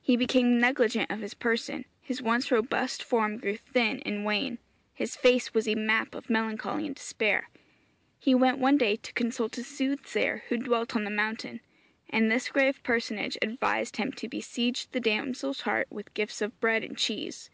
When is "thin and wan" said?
3.58-4.56